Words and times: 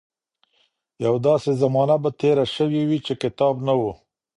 يوه 1.03 1.19
داسې 1.27 1.51
زمانه 1.61 1.95
به 2.03 2.09
تېره 2.21 2.45
شوې 2.55 2.81
وي 2.89 2.99
چې 3.05 3.13
کتاب 3.21 3.55
نه 3.67 3.73
و. 3.79 3.81